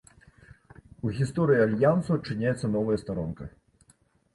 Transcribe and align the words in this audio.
У 1.07 1.13
гісторыі 1.19 1.61
альянсу 1.67 2.09
адчыняецца 2.19 2.67
новая 2.81 2.97
старонка. 3.07 3.43